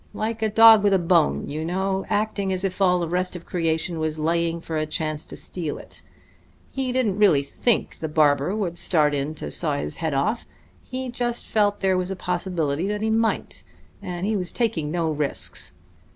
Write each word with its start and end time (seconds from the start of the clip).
Like 0.15 0.41
a 0.41 0.49
dog 0.49 0.81
with 0.81 0.95
a 0.95 0.97
bone, 0.97 1.47
you 1.47 1.63
know, 1.63 2.07
acting 2.09 2.51
as 2.51 2.63
if 2.63 2.81
all 2.81 2.97
the 2.99 3.07
rest 3.07 3.35
of 3.35 3.45
creation 3.45 3.99
was 3.99 4.17
laying 4.17 4.59
for 4.59 4.75
a 4.75 4.87
chance 4.87 5.23
to 5.25 5.35
steal 5.35 5.77
it. 5.77 6.01
He 6.71 6.91
didn't 6.91 7.19
really 7.19 7.43
think 7.43 7.99
the 7.99 8.07
barber 8.07 8.55
would 8.55 8.79
start 8.79 9.13
in 9.13 9.35
to 9.35 9.51
saw 9.51 9.77
his 9.77 9.97
head 9.97 10.15
off; 10.15 10.47
he 10.81 11.09
just 11.09 11.45
felt 11.45 11.81
there 11.81 11.99
was 11.99 12.09
a 12.09 12.15
possibility 12.15 12.87
that 12.87 13.01
he 13.03 13.11
might, 13.11 13.63
and 14.01 14.25
he 14.25 14.35
was 14.35 14.51
taking 14.51 14.89
no 14.89 15.11
risks. 15.11 15.75